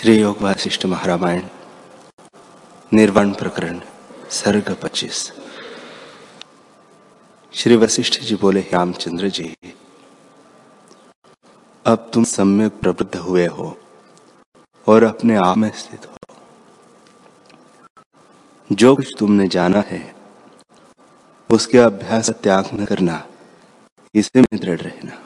[0.00, 1.42] श्री योग वासिष्ठ महारामायण,
[2.92, 3.80] निर्वाण प्रकरण,
[4.30, 5.32] सर्ग पच्चीस।
[7.52, 9.56] श्री वशिष्ठ जी बोले, रामचंद्र जी,
[11.86, 13.78] अब तुम सम्यक प्रबुद्ध हुए हो
[14.86, 16.34] और अपने आप में स्थित हो।
[18.72, 20.14] जो कुछ तुमने जाना है,
[21.50, 23.26] उसके अभ्यास त्याग न करना
[24.14, 25.22] इसे में दृढ़ रहना।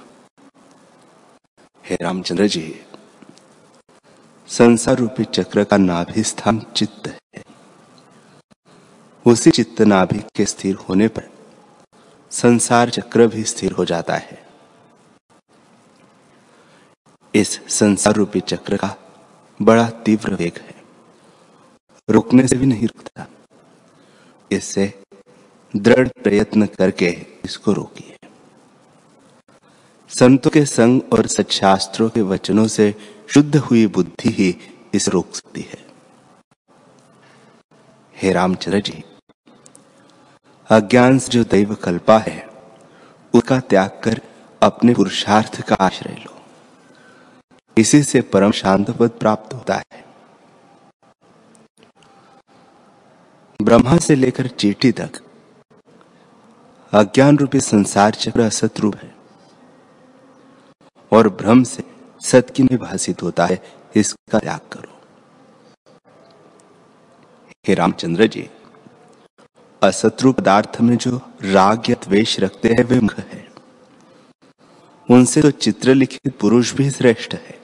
[1.85, 2.81] हे रामचंद्र जी
[4.59, 7.45] संसार रूपी चक्र का नाभि स्थान चित्त है।
[9.27, 11.29] उसी चित्त नाभि के स्थिर होने पर
[12.31, 14.47] संसार चक्र भी स्थिर हो जाता है।
[17.35, 18.97] इस संसार रूपी चक्र का
[19.63, 20.83] बड़ा तीव्र वेग है।
[22.11, 23.27] रुकने से भी नहीं रुकता।
[24.51, 25.03] इससे
[25.77, 28.17] दृढ़ प्रयत्न करके इसको रोकिए।
[30.09, 34.57] संतों के संग और सच्छास्त्रों के वचनों से शुद्ध हुई बुद्धि ही
[34.95, 35.85] इसे रोक सकती है।
[38.17, 39.05] हे रामचंद्र जी,
[40.71, 42.49] अज्ञान से जो दैव कल्पा है,
[43.35, 44.21] उसका त्याग कर
[44.63, 46.37] अपने पुरुषार्थ का आश्रय लो।
[47.79, 50.05] इसी से परम शांत पद प्राप्त होता है।
[53.63, 55.13] ब्रह्मा से लेकर चीटी तक
[56.93, 59.15] अज्ञान रूपी संसार चक्र असत है
[61.13, 61.94] और भ्रम से
[62.25, 63.63] सत्य में भाषित होता है,
[63.97, 65.01] इसका त्याग करो।
[67.69, 68.51] हे रामचंद्र जी,
[69.83, 73.49] अशत्रु पदार्थ में जो राग या द्वेष रखते हैं, वे मुख है।
[75.11, 77.61] उनसे तो चित्र लिखित पुरुष भी श्रेष्ठ है।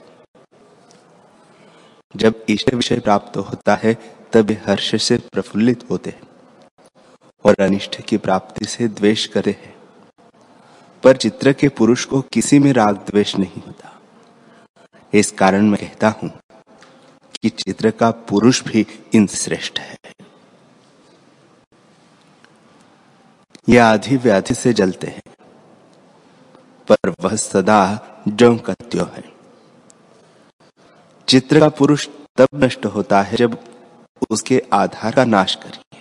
[2.15, 3.93] जब ईश्वर विषय प्राप्त होता है,
[4.33, 6.21] तब हर्ष से प्रफुल्लित होते हैं
[7.45, 9.75] और अनिष्ट की प्राप्ति से द्वेष करते हैं।
[11.03, 13.90] पर चित्र के पुरुष को किसी में राग द्वेष नहीं होता।
[15.13, 16.29] इस कारण मैं कहता हूँ
[17.41, 19.97] कि चित्र का पुरुष भी इन श्रेष्ठ है।
[23.69, 25.21] यह आधि व्याधि से जलते हैं,
[26.87, 27.81] पर वह सदा
[28.27, 28.53] जो
[28.95, 29.23] है।
[31.27, 32.07] चित्र का पुरुष
[32.37, 33.57] तब नष्ट होता है जब
[34.29, 35.99] उसके आधार का नाश करिए।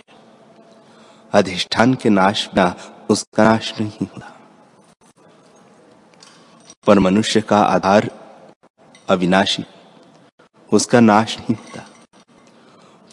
[1.32, 2.74] अधिष्ठान के नाश ना
[3.10, 4.36] उसका नाश नहीं होता।
[6.86, 8.10] पर मनुष्य का आधार
[9.10, 9.64] अविनाशी।
[10.72, 11.86] उसका नाश नहीं होता।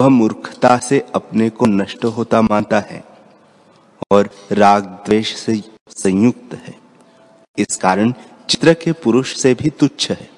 [0.02, 3.04] वह मूर्खता से अपने को नष्ट होता मानता है
[4.12, 6.80] और राग द्वेष से संयुक्त है।
[7.58, 8.14] इस कारण
[8.50, 10.30] चित्र के पुरुष से भी तुच्छ है।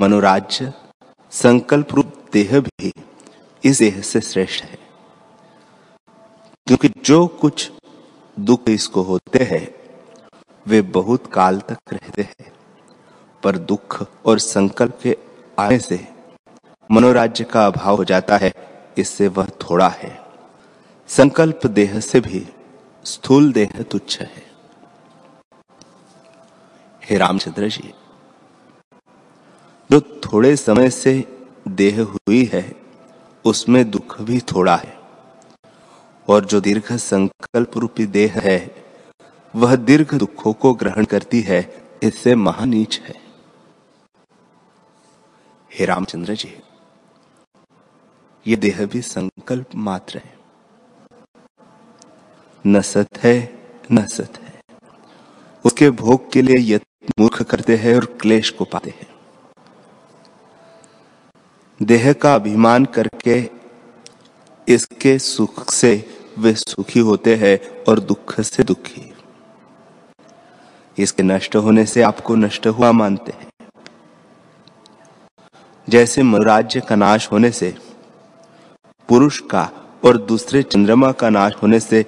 [0.00, 0.72] मनोराज्य,
[1.30, 2.92] संकल्प रूप देह भी
[3.64, 4.78] इस देह से श्रेष्ठ है।
[6.66, 7.72] क्योंकि जो कुछ
[8.40, 9.76] दुख इसको होते हैं,
[10.66, 12.55] वे बहुत काल तक रहते हैं।
[13.46, 15.16] पर दुख और संकल्प के
[15.58, 16.06] आने से
[16.90, 18.52] मनोराज्य का अभाव हो जाता है,
[18.98, 20.18] इससे वह थोड़ा है।
[21.08, 22.46] संकल्प देह से भी
[23.04, 24.44] स्थूल देह तुच्छ है।
[27.02, 27.92] हे रामचंद्र जी,
[29.90, 31.12] जो थोड़े समय से
[31.68, 32.64] देह हुई है,
[33.44, 34.94] उसमें दुख भी थोड़ा है।
[36.28, 38.58] और जो दीर्घ संकल्प रूपी देह है,
[39.54, 41.60] वह दीर्घ दुखों को ग्रहण करती है,
[42.02, 43.25] इससे महानीच है।
[45.78, 46.58] हे रामचंद्र जी,
[48.46, 50.34] ये देह भी संकल्प मात्र है।
[52.66, 53.58] न सत है,
[53.92, 54.60] न सत है।
[55.64, 59.14] उसके भोग के लिए यत्न मूर्ख करते हैं और क्लेश को पाते हैं।
[61.82, 63.50] देह का अभिमान करके
[64.68, 69.14] इसके सुख से वे सुखी होते हैं और दुख से दुखी।
[70.98, 73.46] इसके नष्ट होने से आपको नष्ट हुआ मानते हैं।
[75.88, 77.74] जैसे मनोराज्य का नाश होने से,
[79.08, 79.68] पुरुष का
[80.04, 82.02] और दूसरे चंद्रमा का नाश होने से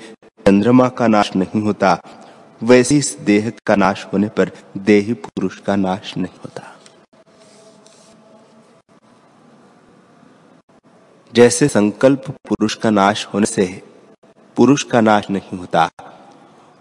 [0.47, 1.99] चंद्रमा का नाश नहीं होता,
[2.61, 6.75] वैसे इस देह का नाश होने पर देही पुरुष का नाश नहीं होता।
[11.35, 13.67] जैसे संकल्प पुरुष का नाश होने से
[14.57, 15.89] पुरुष का नाश नहीं होता,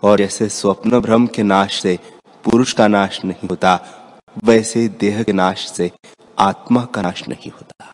[0.03, 1.97] और जैसे स्वप्न भ्रम के नाश से
[2.43, 3.79] पुरुष का नाश नहीं होता,
[4.43, 5.91] वैसे देह के नाश से
[6.39, 7.94] आत्मा का नाश नहीं होता।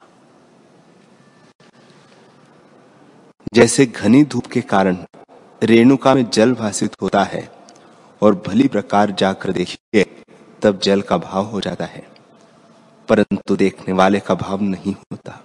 [3.53, 4.97] जैसे घनी धूप के कारण
[5.63, 7.51] रेणुका में जल भाषित होता है
[8.21, 10.03] और भली प्रकार जाकर देखिए,
[10.61, 12.07] तब जल का भाव हो जाता है।
[13.09, 15.43] परंतु देखने वाले का भाव नहीं होता।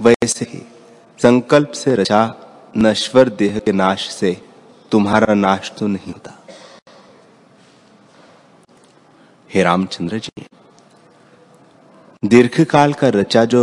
[0.00, 0.72] वैसे ही
[1.22, 2.34] संकल्प से रचा
[2.76, 4.48] नश्वर देह के नाश से
[4.92, 6.32] तुम्हारा नाश तो नहीं होता।
[9.54, 10.46] हे रामचंद्र जी
[12.22, 13.60] दीर्घ काल का रचा जो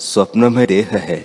[0.00, 1.18] स्वप्न में देह है,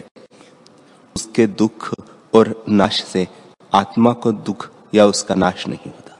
[1.16, 1.90] उसके दुख
[2.34, 3.26] और नाश से
[3.74, 6.18] आत्मा को दुख या उसका नाश नहीं होता।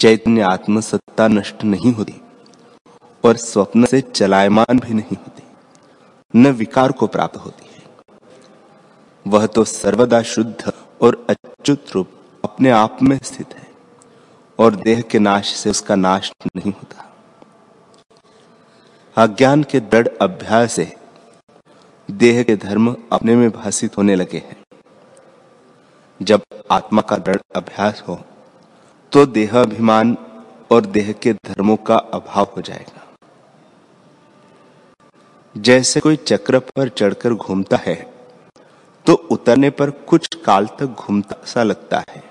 [0.00, 2.20] चैतन्य आत्मसत्ता नष्ट नहीं होती
[3.24, 5.42] और स्वप्न से चलायमान भी नहीं होती,
[6.34, 7.82] न विकार को प्राप्त होती है।
[9.26, 10.72] वह तो सर्वदा शुद्ध
[11.02, 12.10] और अच्युत रूप
[12.44, 13.70] अपने आप में स्थित है
[14.58, 17.01] और देह के नाश से उसका नाश नहीं होता।
[19.16, 20.84] अज्ञान के दृढ़ अभ्यास से
[22.08, 24.56] देह के धर्म अपने में भाषित होने लगे हैं।
[26.20, 28.18] जब आत्मा का दृढ़ अभ्यास हो
[29.12, 30.16] तो देह अभिमान
[30.70, 33.02] और देह के धर्मों का अभाव हो जाएगा।
[35.54, 37.96] जैसे कोई चक्र पर चढ़कर घूमता है
[39.06, 42.22] तो उतरने पर कुछ काल तक घूमता सा लगता है।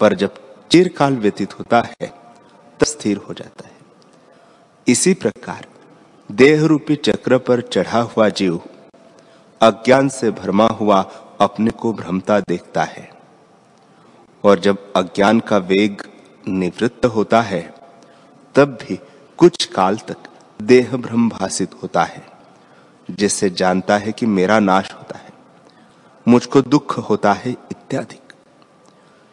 [0.00, 0.34] पर जब
[0.70, 3.78] चिरकाल व्यतीत होता है, तब स्थिर हो जाता है।
[4.90, 5.66] इसी प्रकार
[6.32, 8.60] देह रूपी चक्र पर चढ़ा हुआ जीव
[9.60, 11.02] अज्ञान से भरमा हुआ
[11.40, 13.10] अपने को भ्रमता देखता है।
[14.44, 16.02] और जब अज्ञान का वेग
[16.48, 17.74] निवृत्त होता है,
[18.54, 19.00] तब भी
[19.36, 20.16] कुछ काल तक
[20.62, 22.26] देह भ्रम भाषित होता है,
[23.10, 25.30] जिससे जानता है कि मेरा नाश होता है,
[26.28, 28.20] मुझको दुख होता है इत्यादि।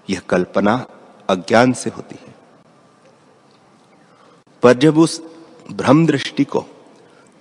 [0.09, 0.85] यह कल्पना
[1.29, 2.35] अज्ञान से होती है।
[4.63, 5.26] पर जब उस
[5.71, 6.65] भ्रम दृष्टि को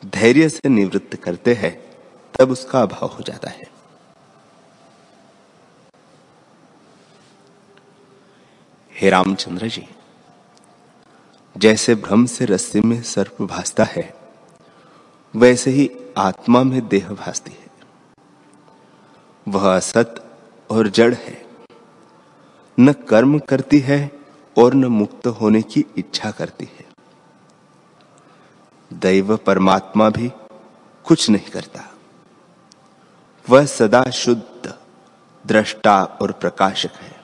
[0.04, 1.94] धैर्य से निवृत्त करते हैं,
[2.38, 3.70] तब उसका अभाव हो जाता है।
[8.92, 9.88] हे रामचंद्र जी,
[11.56, 14.14] जैसे भ्रम से रस्सी में सर्प भासता है,
[15.36, 17.66] वैसे ही आत्मा में देह भासती है।
[19.48, 20.38] वह असत
[20.70, 21.46] और जड़ है।
[22.80, 24.10] न कर्म करती है
[24.58, 26.85] और न मुक्त होने की इच्छा करती है।
[28.92, 30.32] दैव परमात्मा भी
[31.04, 31.94] कुछ नहीं करता।
[33.50, 34.74] वह सदा शुद्ध,
[35.46, 37.20] दृष्टा और प्रकाशक है।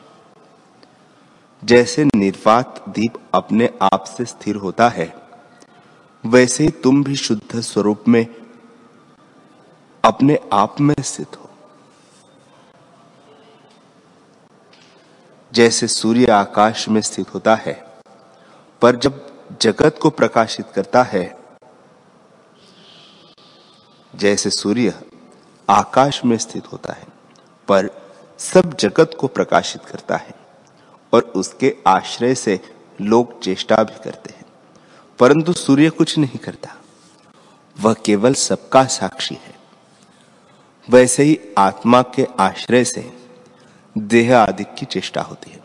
[1.65, 5.15] जैसे निर्वात दीप अपने आप से स्थिर होता है,
[6.27, 8.27] वैसे ही तुम भी शुद्ध स्वरूप में
[10.05, 11.51] अपने आप में स्थित हो।
[15.53, 17.87] जैसे सूर्य आकाश में स्थित होता है,
[18.83, 21.42] पर जब जगत को प्रकाशित करता है
[24.15, 24.95] जैसे सूर्य
[25.69, 27.07] आकाश में स्थित होता है,
[27.69, 27.91] पर
[28.39, 30.35] सब जगत को प्रकाशित करता है
[31.13, 32.61] और उसके आश्रय से
[33.01, 34.45] लोग चेष्टा भी करते हैं।
[35.19, 36.75] परंतु सूर्य कुछ नहीं करता।
[37.81, 39.55] वह केवल सबका साक्षी है।
[40.91, 43.17] वैसे ही आत्मा के आश्रय से
[43.99, 45.61] देह आदि की चेष्टा होती है,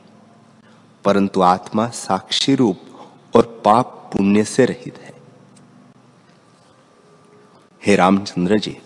[1.05, 2.79] परंतु आत्मा साक्षी रूप
[3.35, 5.06] और पाप पुण्य से रहित है।
[7.85, 8.77] हे रामचंद्र जी,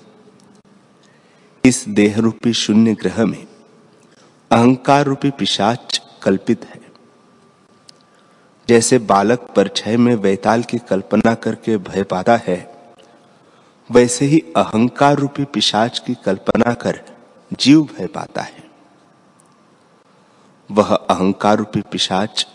[1.65, 3.47] इस देह रूपी शून्य ग्रह में
[4.51, 6.81] अहंकार रूपी पिशाच कल्पित है।
[8.67, 12.59] जैसे बालक परछाई में वैताल की कल्पना करके भय पाता है,
[13.91, 17.01] वैसे ही अहंकार रूपी पिशाच की कल्पना कर
[17.59, 18.63] जीव भय पाता है।
[20.71, 22.47] वह अहंकार रूपी पिशाच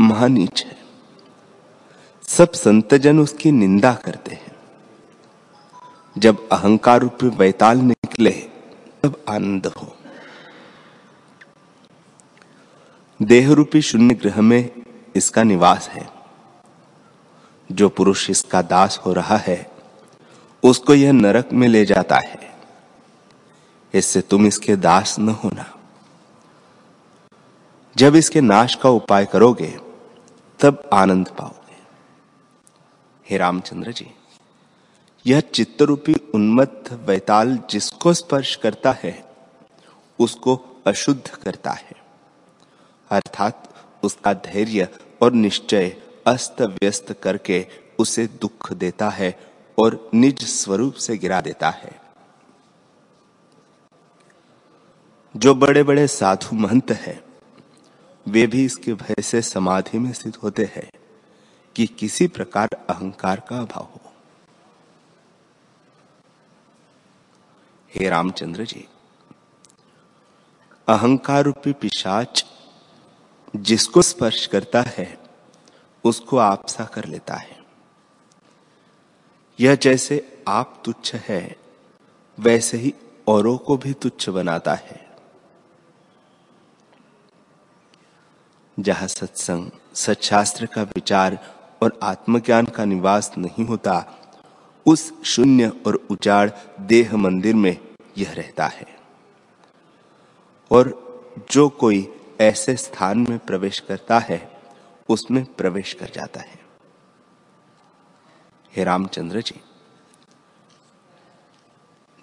[0.00, 0.76] महानीच है।
[2.22, 4.51] सब संतजन उसकी निंदा करते हैं।
[6.18, 8.30] जब अहंकार रूपी वैताल निकले,
[9.02, 9.96] तब आनंद हो।
[13.22, 14.70] देह रूपी शून्य ग्रह में
[15.16, 16.10] इसका निवास है।
[17.72, 19.70] जो पुरुष इसका दास हो रहा है,
[20.62, 22.54] उसको यह नरक में ले जाता है।
[23.94, 25.74] इससे तुम इसके दास न होना।
[27.96, 29.78] जब इसके नाश का उपाय करोगे,
[30.60, 31.76] तब आनंद पाओगे।
[33.30, 34.10] हे रामचंद्र जी।
[35.26, 39.24] यह चित्तरूपी उन्मत्त वैताल जिसको स्पर्श करता है,
[40.18, 41.94] उसको अशुद्ध करता है।
[43.10, 44.88] अर्थात उसका धैर्य
[45.22, 47.66] और निश्चय अस्त व्यस्त करके
[47.98, 49.38] उसे दुख देता है
[49.78, 52.00] और निज स्वरूप से गिरा देता है।
[55.36, 57.24] जो बड़े बड़े साधु महंत हैं,
[58.28, 60.90] वे भी इसके भय से समाधि में स्थित होते हैं
[61.76, 64.01] कि किसी प्रकार अहंकार का अभाव हो।
[67.94, 68.88] हे रामचंद्र जी
[70.88, 72.44] अहंकार रूपी पिशाच
[73.56, 75.18] जिसको स्पर्श करता है,
[76.04, 77.58] उसको आपसा कर लेता है।
[79.60, 81.56] यह जैसे आप तुच्छ है,
[82.40, 82.94] वैसे ही
[83.28, 85.12] औरों को भी तुच्छ बनाता है।
[88.80, 91.38] जहाँ सत्संग सच्छास्त्र का विचार
[91.82, 94.18] और आत्मज्ञान का निवास नहीं होता
[94.86, 97.76] उस शून्य और उजाड़ देह मंदिर में
[98.18, 98.86] यह रहता है।
[100.70, 101.02] और
[101.50, 102.08] जो कोई
[102.40, 104.60] ऐसे स्थान में प्रवेश करता है,
[105.08, 106.60] उसमें प्रवेश कर जाता है।
[108.76, 109.60] हे रामचंद्र जी,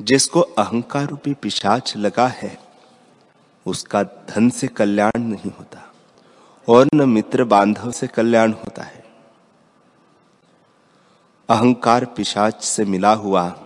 [0.01, 2.57] जिसको अहंकार रूपी पिशाच लगा है,
[3.65, 5.93] उसका धन से कल्याण नहीं होता,
[6.67, 8.98] और न मित्र बांधव से कल्याण होता है।
[11.49, 13.65] अहंकार पिशाच से मिला हुआ।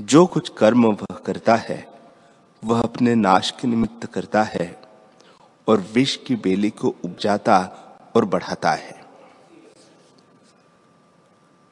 [0.00, 1.88] जो कुछ कर्म वह करता है,
[2.64, 4.82] वह अपने नाश के निमित्त करता है
[5.68, 7.58] और विष की बेली को उपजाता
[8.16, 9.04] और बढ़ाता है।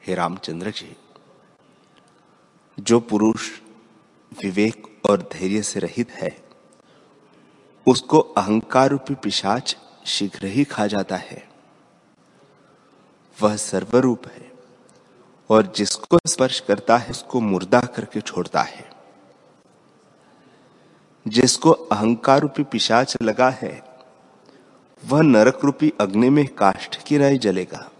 [0.07, 0.95] हे रामचंद्र जी,
[2.79, 3.49] जो पुरुष
[4.43, 6.43] विवेक और धैर्य से रहित है,
[7.87, 11.49] उसको अहंकार रूपी पिशाच शीघ्र ही खा जाता है।
[13.41, 14.48] वह सर्वरूप है।
[15.49, 18.89] और जिसको स्पर्श करता है, उसको मुर्दा करके छोड़ता है।
[21.27, 23.83] जिसको अहंकार रूपी पिशाच लगा है,
[25.05, 27.91] वह नरक रूपी अग्नि में काष्ठ की राय जलेगा।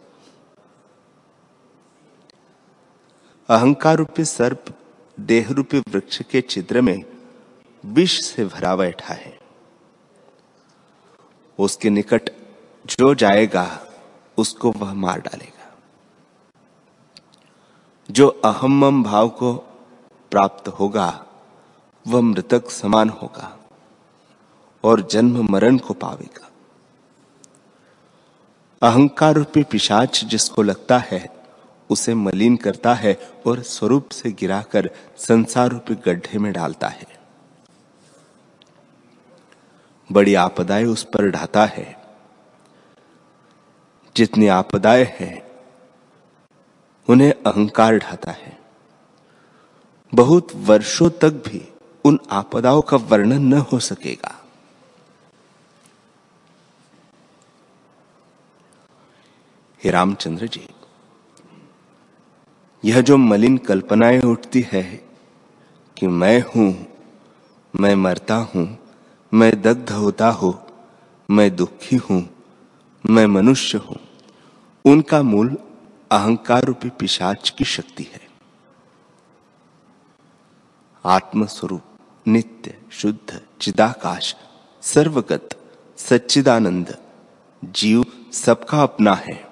[3.50, 4.65] अहंकार रूपी सर्प
[5.20, 7.03] देह रूपी वृक्ष के छिद्र में
[7.86, 9.39] विष से भरा बैठा है।
[11.60, 12.29] उसके निकट
[12.86, 13.86] जो जाएगा,
[14.38, 15.59] उसको वह मार डालेगा।
[18.12, 19.54] जो अहम भाव को
[20.32, 21.25] प्राप्त होगा,
[22.08, 23.60] वह मृतक समान होगा
[24.84, 26.51] और जन्म मरण को पावेगा।
[28.82, 31.30] अहंकार रूपी पिशाच जिसको लगता है,
[31.89, 37.08] उसे मलिन करता है और स्वरूप से गिराकर संसार रूपी गड्ढे में डालता है।
[40.12, 42.01] बड़ी आपदाएँ उस पर ढाता है।
[44.18, 45.49] जितनी आपदाएँ हैं
[47.10, 48.58] उन्हें अहंकार ढाता है।
[50.13, 51.62] बहुत वर्षों तक भी
[52.06, 54.36] उन आपदाओं का वर्णन न हो सकेगा।
[59.82, 60.68] हे रामचंद्र जी,
[62.84, 64.84] यह जो मलिन कल्पनाएँ उठती है
[65.98, 66.74] कि मैं हूँ,
[67.74, 68.68] मैं मरता हूँ,
[69.34, 70.54] मैं दग्ध होता हूँ,
[71.30, 72.22] मैं दुखी हूँ,
[73.04, 73.98] मैं मनुष्य हूँ,
[74.86, 75.58] उनका मूल
[76.12, 78.30] अहंकार रूपी पिशाच की शक्ति है।
[81.06, 81.82] आत्मस्वरूप,
[82.28, 84.36] नित्य, शुद्ध, चिदाकाश,
[84.82, 85.50] सर्वगत,
[85.98, 86.98] सच्चिदानंद,
[87.66, 89.48] जीव सबका अपना है।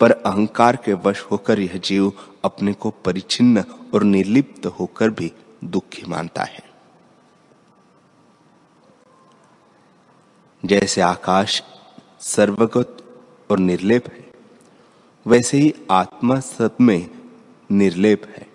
[0.00, 2.12] पर अहंकार के वश होकर यह जीव
[2.44, 5.32] अपने को परिचिन्न और निर्लिप्त होकर भी
[5.64, 6.70] दुखी मानता है।
[10.64, 11.62] जैसे आकाश
[12.20, 12.96] सर्वगत
[13.50, 14.29] और निर्लेप है
[15.26, 17.10] वैसे ही आत्मा सब में
[17.70, 18.46] निर्लेप है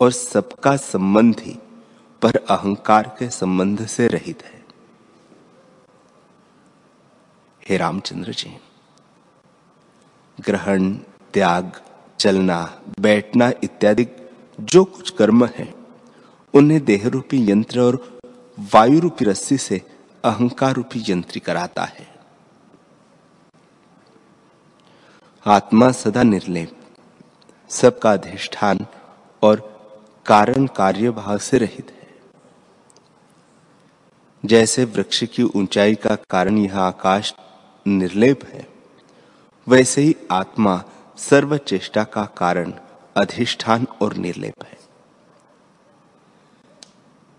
[0.00, 1.56] और सबका संबंध ही
[2.22, 4.64] पर अहंकार के संबंध से रहित है।
[7.68, 8.56] हे रामचंद्र जी,
[10.40, 10.92] ग्रहण,
[11.34, 11.80] त्याग,
[12.18, 14.06] चलना, बैठना इत्यादि
[14.60, 15.74] जो कुछ कर्म है,
[16.54, 18.20] उन्हें देह रूपी यंत्र और
[18.74, 19.82] वायु रूपी रस्सी से
[20.24, 22.09] अहंकार रूपी यंत्री कराता है।
[25.46, 26.72] आत्मा सदा निर्लेप,
[27.70, 28.78] सबका अधिष्ठान
[29.42, 29.60] और
[30.26, 32.08] कारण कार्य भाव से रहित है।
[34.44, 37.34] जैसे वृक्ष की ऊंचाई का कारण यह आकाश
[37.86, 38.66] निर्लेप है,
[39.66, 40.82] वैसे ही आत्मा
[41.18, 42.72] सर्व चेष्टा का कारण
[43.16, 44.78] अधिष्ठान और निर्लेप है।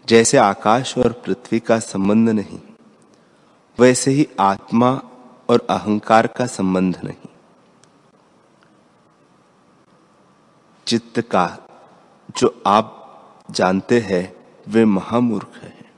[0.08, 2.60] जैसे आकाश और पृथ्वी का संबंध नहीं,
[3.79, 5.01] वैसे ही आत्मा
[5.50, 7.29] और अहंकार का संबंध नहीं।
[10.88, 11.57] चित्त का
[12.38, 12.97] जो आप
[13.51, 14.35] जानते हैं,
[14.67, 15.91] वे महामूर्ख है।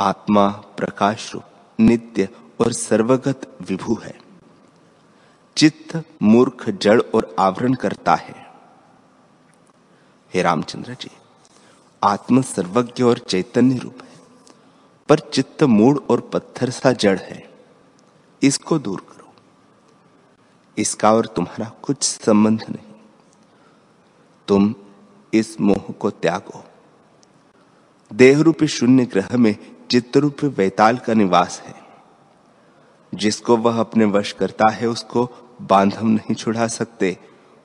[0.00, 1.42] आत्मा प्रकाश रूप
[1.80, 2.28] नित्य
[2.60, 4.20] और सर्वगत विभु है।
[5.56, 8.52] चित्त मूर्ख, जड़ और आवरण करता है।
[10.34, 11.10] हे रामचंद्र जी,
[12.02, 14.16] आत्मा सर्वज्ञ और चैतन्य रूप है,
[15.08, 17.50] पर चित्त मूड और पत्थर सा जड़ है।
[18.42, 19.13] इसको दूर कर
[20.78, 22.92] इसका और तुम्हारा कुछ संबंध नहीं।
[24.48, 24.74] तुम
[25.34, 26.64] इस मोह को त्यागो।
[28.12, 29.56] देह रूपी शून्य ग्रह में
[29.90, 31.74] चित्त रूपी वैताल का निवास है।
[33.14, 35.30] जिसको वह अपने वश करता है, उसको
[35.62, 37.18] बांधव नहीं छुड़ा सकते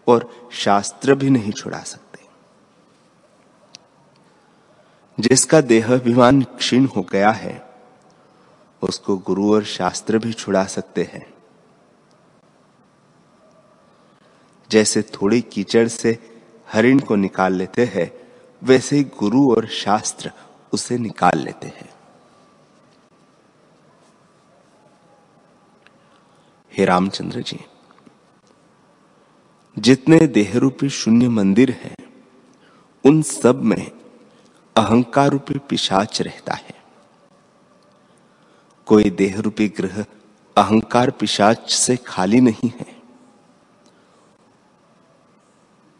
[0.07, 2.19] और शास्त्र भी नहीं छुड़ा सकते।
[5.19, 7.69] जिसका देह अभिमान क्षीण हो गया है,
[8.81, 11.38] उसको गुरु और शास्त्र भी छुड़ा सकते हैं।
[14.69, 16.17] जैसे थोड़ी कीचड़ से
[16.73, 18.11] हरिण को निकाल लेते हैं,
[18.63, 20.31] वैसे ही गुरु और शास्त्र
[20.73, 21.89] उसे निकाल लेते हैं।
[26.71, 27.59] हे रामचंद्र जी,
[29.77, 31.95] जितने देहरूपी शून्य मंदिर हैं,
[33.03, 33.91] उन सब में
[34.75, 36.77] अहंकार रूपी पिशाच रहता है।
[38.85, 40.05] कोई देह रूपी ग्रह
[40.57, 42.98] अहंकार पिशाच से खाली नहीं है।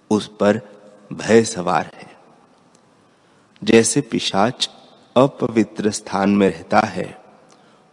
[0.10, 0.62] उस पर
[1.14, 2.18] भय सवार है।
[3.64, 4.70] जैसे पिशाच
[5.18, 7.22] अपवित्र स्थान में रहता है,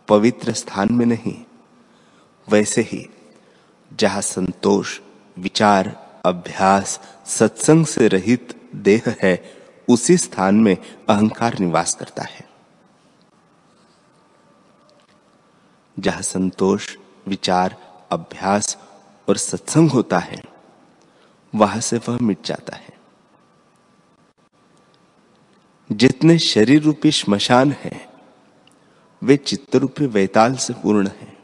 [0.09, 1.45] पवित्र स्थान में नहीं,
[2.49, 3.11] वैसे ही
[3.93, 5.01] जहाँ संतोष,
[5.39, 9.57] विचार, अभ्यास, सत्संग से रहित देह है,
[9.89, 10.77] उसी स्थान में
[11.09, 12.49] अहंकार निवास करता है।
[15.99, 16.97] जहाँ संतोष,
[17.29, 17.77] विचार,
[18.11, 18.79] अभ्यास
[19.29, 20.56] और सत्संग होता है
[21.57, 22.97] वहाँ से वह मिट जाता है।
[25.93, 28.13] जितने शरीर रूपी श्मशान हैं,
[29.23, 31.39] वे चित्त रूपी वैताल से पूर्ण हैं।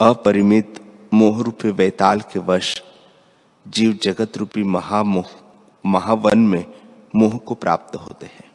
[0.00, 0.84] अपरिमित
[1.14, 2.82] मोह रूपी वैताल के वश
[3.68, 5.26] जीव जगत रूपी महामोह,
[5.86, 6.74] महावन में
[7.16, 8.52] मोह को प्राप्त होते हैं।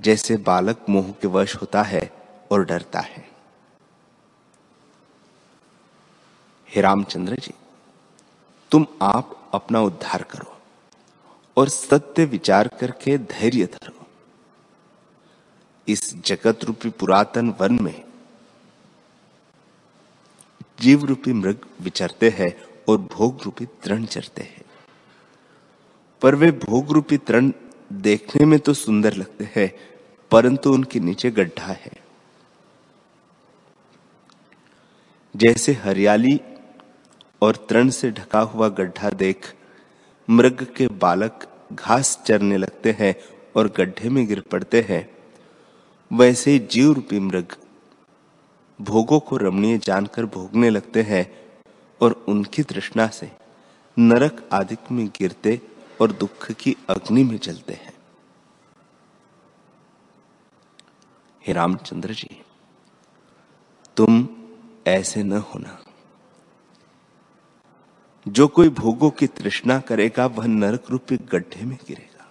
[0.00, 2.12] जैसे बालक मोह के वश होता है
[2.52, 3.25] और डरता है।
[6.76, 7.52] हे रामचंद्र जी,
[8.70, 10.56] तुम आप अपना उद्धार करो
[11.56, 14.06] और सत्य विचार करके धैर्य धरो।
[15.88, 18.02] इस जगत रूपी पुरातन वन में
[20.80, 22.52] जीव रूपी मृग विचरते हैं
[22.88, 24.64] और भोग रूपी तृण चरते हैं।
[26.22, 27.50] पर वे भोग रूपी तृण
[27.92, 29.70] देखने में तो सुंदर लगते हैं,
[30.30, 31.92] परंतु उनके नीचे गड्ढा है।
[35.34, 36.40] जैसे हरियाली
[37.42, 39.54] और तृण से ढका हुआ गड्ढा देख
[40.30, 43.14] मृग के बालक घास चरने लगते हैं
[43.56, 45.08] और गड्ढे में गिर पड़ते हैं।
[46.12, 47.56] वैसे जीव रूपी मृग
[48.80, 51.26] भोगों को रमणीय जानकर भोगने लगते हैं
[52.00, 53.30] और उनकी तृष्णा से
[53.98, 55.60] नरक आदि में गिरते
[56.00, 57.92] और दुख की अग्नि में जलते हैं।
[61.46, 62.42] हे रामचंद्र जी,
[63.96, 64.28] तुम
[64.86, 65.78] ऐसे न होना।
[68.26, 72.26] जो कोई भोगों की तृष्णा करेगा, वह नरक रूपी गड्ढे में गिरेगा।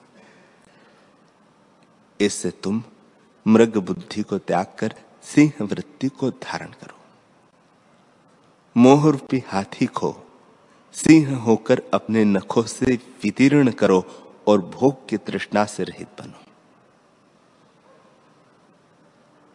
[2.19, 2.83] इससे तुम
[3.47, 6.99] मृग बुद्धि को त्याग कर, सिंह वृत्ति को धारण करो।
[8.75, 10.15] मोह रूपी हाथी को
[10.93, 14.03] सिंह होकर अपने नखों से वितीर्ण करो
[14.47, 16.43] और भोग की तृष्णा से रहित बनो।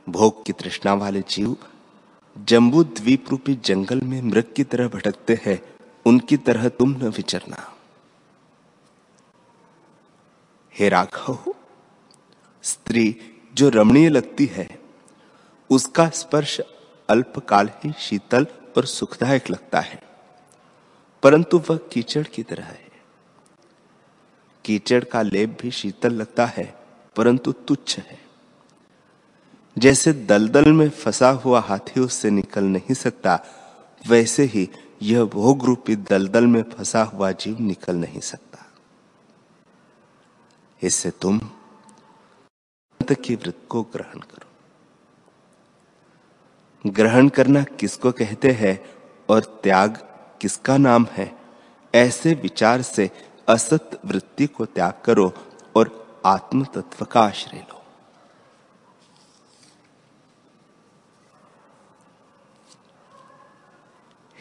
[0.06, 1.56] भोग की तृष्णा वाले जीव
[2.36, 5.60] जम्बू द्वीप रूपी जंगल में मृग की तरह भटकते हैं
[6.06, 7.76] उनकी तरह तुम न विचरना।
[10.78, 11.54] हे राघव,
[12.62, 13.16] स्त्री
[13.54, 14.82] जो रमणीय लगती है,
[15.70, 16.60] उसका स्पर्श
[17.10, 20.02] अल्पकाल ही शीतल और सुखदायक लगता है।
[21.22, 22.90] परंतु वह कीचड़ की तरह है।
[24.64, 26.74] कीचड़ का लेप भी शीतल लगता है,
[27.16, 28.20] परंतु तुच्छ है।
[29.78, 33.44] जैसे दलदल में फंसा हुआ हाथी उससे निकल नहीं सकता,
[34.08, 34.70] वैसे ही
[35.02, 38.66] यह भोग रूपी दलदल में फंसा हुआ जीव निकल नहीं सकता।
[40.82, 41.40] इससे तुम
[43.12, 44.46] की वृत्त को ग्रहण करो।
[46.90, 48.84] ग्रहण करना किसको कहते हैं
[49.30, 49.96] और त्याग
[50.40, 51.38] किसका नाम है?
[51.94, 53.10] ऐसे विचार से
[53.48, 55.32] असत वृत्ति को त्याग करो
[55.76, 57.79] और आत्म तत्व का आश्रय लो।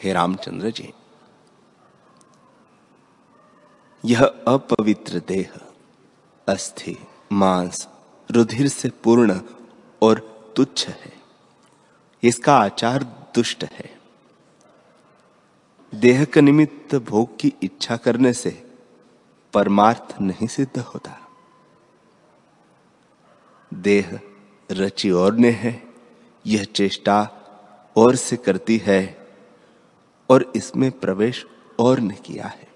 [0.04, 0.94] हे रामचंद्र जी,
[4.06, 5.60] यह अपवित्र देह,
[6.48, 6.98] अस्थि,
[7.32, 7.88] मांस,
[8.32, 9.42] रुधिर से पूर्ण
[10.02, 10.20] और
[10.56, 11.14] तुच्छ है।
[12.24, 14.00] इसका आचार दुष्ट है।
[15.96, 18.72] देह के निमित्त भोग की इच्छा करने से
[19.54, 21.28] परमार्थ नहीं सिद्ध होता।
[23.74, 24.20] देह
[24.72, 25.84] रची और ने है
[26.46, 27.30] यह चेष्टा
[27.98, 29.18] और से करती है
[30.30, 31.48] और इसमें प्रवेश
[31.80, 32.68] और ने किया है।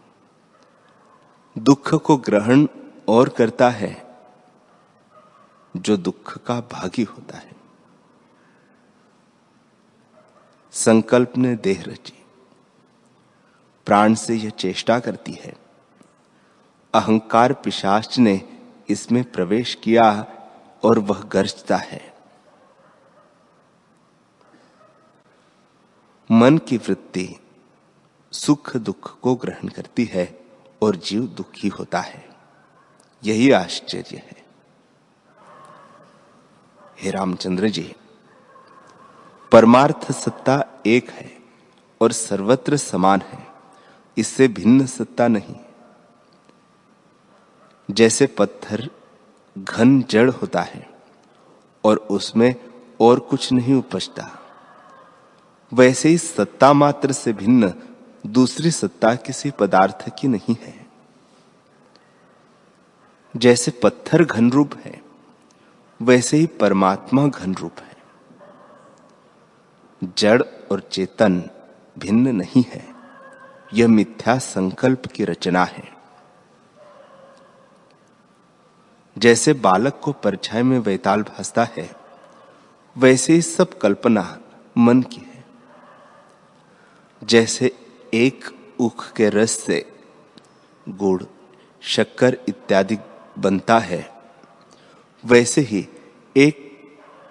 [1.57, 2.67] दुख को ग्रहण
[3.07, 4.17] और करता है,
[5.77, 7.53] जो दुख का भागी होता है।
[10.71, 12.25] संकल्प ने देह रची।
[13.85, 15.53] प्राण से यह चेष्टा करती है।
[16.93, 20.25] अहंकार पिशाच ने इसमें प्रवेश किया
[20.83, 22.13] और वह गरजता है।
[26.31, 27.39] मन की वृत्ति
[28.33, 30.45] सुख दुख को ग्रहण करती है
[30.81, 32.29] और जीव दुखी होता है।
[33.23, 34.45] यही आश्चर्य है।
[36.99, 37.95] हे रामचंद्र जी,
[39.51, 41.37] परमार्थ सत्ता एक है
[42.01, 43.47] और सर्वत्र समान है।
[44.17, 45.55] इससे भिन्न सत्ता नहीं।
[47.91, 48.89] जैसे पत्थर,
[49.57, 50.89] घन जड़ होता है
[51.83, 52.55] और उसमें
[53.01, 54.39] और कुछ नहीं उपजता।
[55.73, 57.73] वैसे ही सत्ता मात्र से भिन्न
[58.25, 60.85] दूसरी सत्ता किसी पदार्थ की नहीं है।
[63.37, 65.01] जैसे पत्थर घन रूप है,
[66.01, 67.97] वैसे ही परमात्मा घन रूप है।
[70.17, 71.49] जड़ और चेतन
[71.97, 72.95] भिन्न नहीं है,
[73.73, 75.93] यह मिथ्या संकल्प की रचना है।
[79.17, 81.95] जैसे बालक को परछाई में वैताल भासता है,
[82.97, 84.39] वैसे ही सब कल्पना
[84.77, 85.45] मन की है।
[87.23, 87.79] जैसे
[88.13, 88.43] एक
[88.79, 89.99] उख के रस से
[90.89, 91.23] गुड़,
[91.81, 92.97] शक्कर इत्यादि
[93.37, 94.13] बनता है।
[95.25, 95.87] वैसे ही
[96.37, 96.73] एक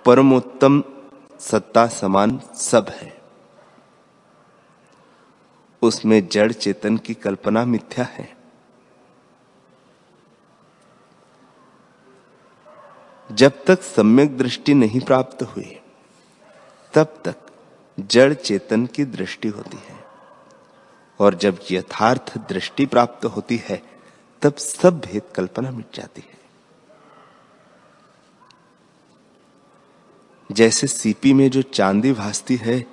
[0.05, 0.85] परमोत्तम
[1.41, 3.23] सत्ता समान सब है।
[5.83, 8.37] उसमें जड़ चेतन की कल्पना मिथ्या है।
[13.33, 15.81] जब तक सम्यक दृष्टि नहीं प्राप्त हुई,
[16.95, 17.37] तब तक
[18.01, 20.02] जड़ चेतन की दृष्टि होती है।
[21.23, 23.83] और जब यथार्थ दृष्टि प्राप्त होती है,
[24.43, 26.39] तब सब भेद कल्पना मिट जाती है।
[30.53, 32.87] जैसे सीपी में जो चांदी भासती है,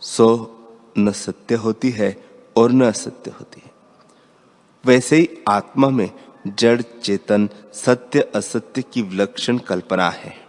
[0.00, 0.54] सो
[0.98, 2.24] न सत्य होती है
[2.56, 3.70] और न असत्य होती है।
[4.84, 6.10] वैसे ही आत्मा में
[6.46, 10.48] जड़, चेतन, सत्य, असत्य की विलक्षण कल्पना है।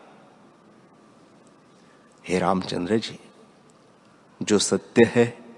[2.28, 3.20] हे रामचंद्र जी,
[4.42, 5.49] जो सत्य है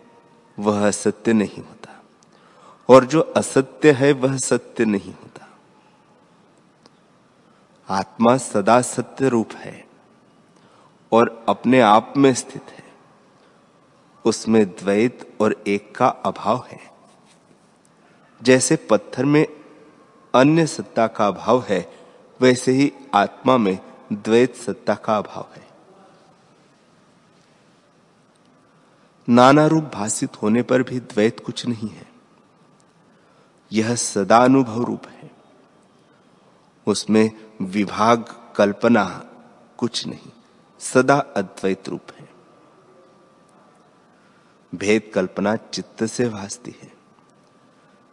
[0.62, 2.04] वह असत्य नहीं होता।
[2.90, 5.48] और जो असत्य है, वह सत्य नहीं होता।
[7.90, 9.88] आत्मा सदा सत्य रूप है
[11.12, 12.84] और अपने आप में स्थित है।
[14.26, 16.92] उसमें द्वैत और एक का अभाव है।
[18.44, 19.48] जैसे पत्थर में
[20.36, 22.00] अन्य सत्ता का अभाव है,
[22.42, 23.80] वैसे ही आत्मा में
[24.14, 25.71] द्वैत सत्ता का अभाव है।
[29.30, 32.12] नाना रूप भाषित होने पर भी द्वैत कुछ नहीं है।
[33.72, 35.32] यह सदा अनुभव रूप है।
[36.88, 37.32] उसमें
[37.62, 39.26] विभाग कल्पना
[39.78, 40.32] कुछ नहीं,
[40.80, 42.30] सदा अद्वैत रूप है।
[44.76, 46.94] भेद कल्पना चित्त से भासती है।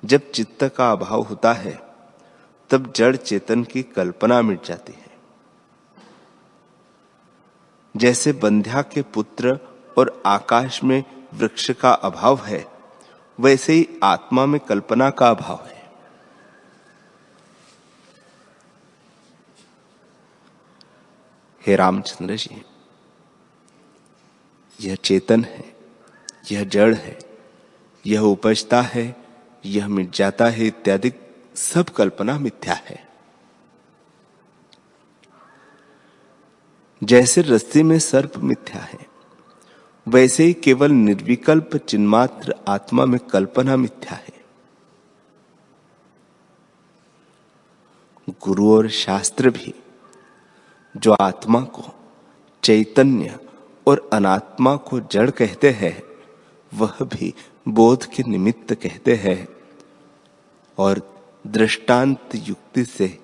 [0.05, 1.83] जब चित्त का अभाव होता है,
[2.71, 5.19] तब जड़ चेतन की कल्पना मिट जाती है।
[7.97, 9.68] जैसे बंध्या के पुत्र
[9.99, 11.03] और आकाश में
[11.35, 12.65] वृक्ष का अभाव है,
[13.39, 15.77] वैसे ही आत्मा में कल्पना का अभाव है।
[21.63, 22.63] हे रामचंद्र जी,
[24.81, 25.65] यह चेतन है,
[26.53, 27.19] यह जड़ है,
[28.07, 29.17] यह उपजता है,
[29.65, 31.13] यह मिट जाता है इत्यादि
[31.57, 33.07] सब कल्पना मिथ्या है।
[37.03, 39.08] जैसे रस्सी में सर्प मिथ्या है
[40.09, 44.45] वैसे ही केवल निर्विकल्प चिन्मात्र आत्मा में कल्पना मिथ्या है।
[48.29, 49.75] गुरु और शास्त्र भी,
[50.97, 51.95] जो आत्मा को
[52.65, 53.39] चैतन्य
[53.87, 56.03] और अनात्मा को जड़ कहते हैं,
[56.75, 57.35] वह भी
[57.69, 59.49] बोध के निमित्त कहते हैं
[60.79, 63.19] और दृष्टांत युक्ति से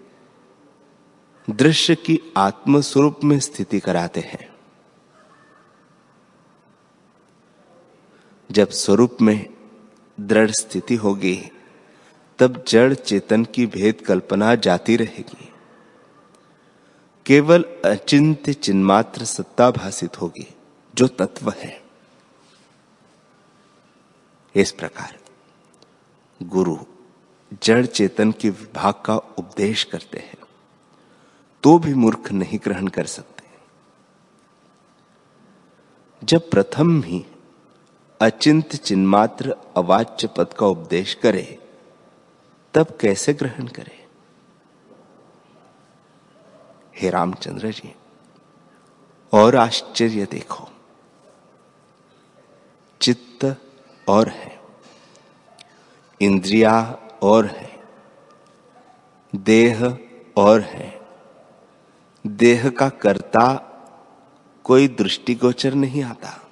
[1.50, 4.53] दृश्य की आत्म स्वरूप में स्थिति कराते हैं।
[8.54, 9.46] जब स्वरूप में
[10.18, 11.36] दृढ़ स्थिति होगी,
[12.38, 15.48] तब जड़ चेतन की भेद कल्पना जाती रहेगी।
[17.26, 20.46] केवल अचिंत्य चिन्मात्र सत्ता भाषित होगी,
[20.94, 21.82] जो तत्व है।
[24.54, 25.18] इस प्रकार
[26.40, 26.76] गुरु
[27.62, 30.42] जड़ चेतन के विभाग का उपदेश करते हैं
[31.62, 33.42] तो भी मूर्ख नहीं ग्रहण कर सकते।
[36.22, 37.24] जब प्रथम ही
[38.24, 41.58] अचिंत चिन्मात्र अवाच्य पद का उपदेश करे,
[42.74, 44.06] तब कैसे ग्रहण करे?
[46.96, 47.94] हे रामचंद्र जी,
[49.32, 50.68] और आश्चर्य देखो।
[53.00, 53.56] चित्त
[54.08, 54.60] और है,
[56.20, 57.80] इंद्रिया और है,
[59.36, 59.98] देह
[60.36, 61.00] और है।
[62.26, 63.46] देह का कर्ता
[64.64, 66.43] कोई दृष्टिगोचर नहीं आता।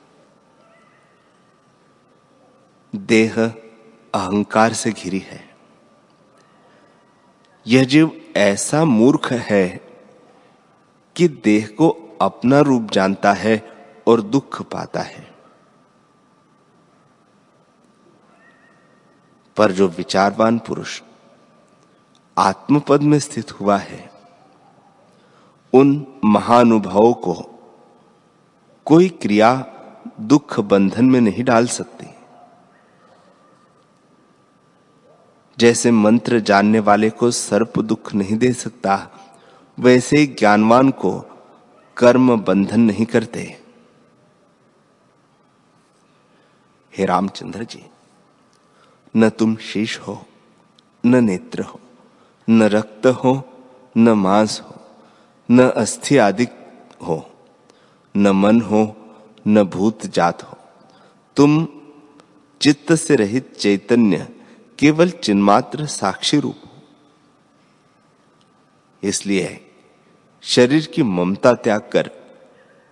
[2.94, 3.46] देह
[4.14, 5.54] अहंकार से घिरी है।
[7.66, 9.68] यह जीव ऐसा मूर्ख है
[11.16, 13.68] कि देह को अपना रूप जानता है
[14.06, 15.34] और दुख पाता है।
[19.56, 21.02] पर जो विचारवान पुरुष
[22.38, 24.10] आत्मपद में स्थित हुआ है,
[25.72, 27.34] उन महानुभावों को
[28.84, 29.66] कोई क्रिया
[30.20, 32.11] दुख बंधन में नहीं डाल सकती।
[35.62, 38.94] जैसे मंत्र जानने वाले को सर्प दुख नहीं दे सकता,
[39.78, 41.12] वैसे ज्ञानवान को
[41.96, 43.42] कर्म बंधन नहीं करते।
[46.92, 47.82] हे रामचंद्र जी,
[49.14, 50.18] न तुम शीश हो,
[51.06, 51.80] न नेत्र हो,
[52.48, 53.32] न रक्त हो,
[53.96, 54.74] न मांस हो,
[55.48, 56.46] न अस्थि आदि
[57.06, 57.22] हो,
[58.14, 58.84] न मन हो,
[59.46, 60.56] न भूत जात हो।
[61.36, 61.66] तुम
[62.60, 64.26] चित्त से रहित चैतन्य
[64.82, 66.82] केवल चिन्मात्र साक्षी रूप हो।
[69.02, 69.74] इसलिए
[70.42, 72.10] शरीर की ममता त्याग कर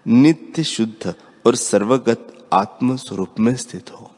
[0.06, 1.14] नित्य शुद्ध
[1.46, 4.10] और सर्वगत आत्म स्वरूप में स्थित हो।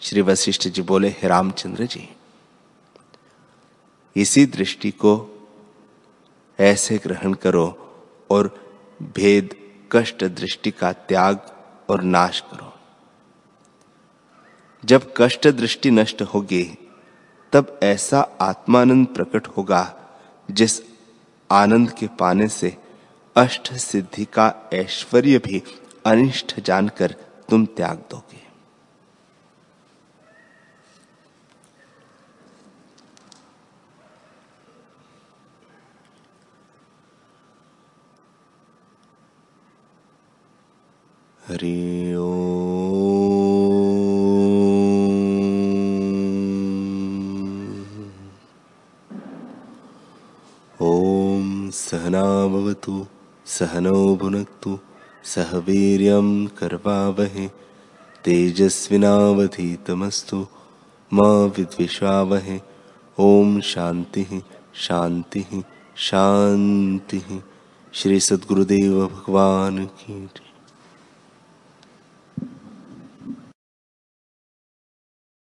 [0.00, 2.08] श्री वशिष्ठ जी बोले, हे रामचंद्र जी,
[4.16, 5.14] इसी दृष्टि को
[6.60, 7.66] ऐसे ग्रहण करो
[8.30, 8.66] और
[9.02, 9.54] भेद
[9.92, 12.72] कष्ट दृष्टि का त्याग और नाश करो।
[14.84, 16.78] जब कष्ट दृष्टि नष्ट होगी,
[17.52, 19.94] तब ऐसा आत्मानंद प्रकट होगा,
[20.50, 20.80] जिस
[21.50, 22.76] आनंद के पाने से
[23.36, 25.62] अष्ट सिद्धि का ऐश्वर्य भी
[26.06, 27.14] अनिष्ट जानकर
[27.48, 28.51] तुम त्याग दोगे।
[41.52, 42.32] हरि ओ
[50.82, 53.06] ॐ सहनावतु
[53.46, 54.78] सहनौ भुनक्तु,
[55.24, 56.46] सह वीर्यं
[58.24, 60.46] तेजस्विनावधीतमस्तु,
[61.12, 62.60] मा विद्विषावहे।
[63.20, 64.40] ॐ शान्तिः
[65.98, 67.40] शान्तिः
[67.92, 70.28] श्री सद्गुरुदेव भगवान की